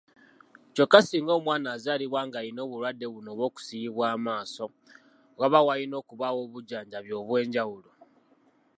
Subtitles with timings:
[0.73, 4.65] Kyokka singa omwana azaalibwa ng'ayina obulwadde buno obw'okusiiyibwa amaaso,
[5.39, 7.89] waba wayina okubaawo obujjanjabi obw'enjawulo